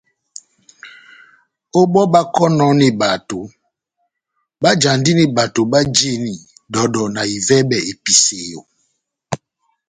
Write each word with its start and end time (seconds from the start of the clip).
Ó 1.79 1.81
bɔ́ 1.91 2.03
báhákɔnɔni 2.13 2.87
bato, 2.99 3.39
báhájandini 4.61 5.23
bato 5.35 5.61
bajini 5.71 6.33
dɔdɔ 6.73 7.01
na 7.15 7.21
ivɛbɛ 7.37 7.77
episeyo. 7.91 8.61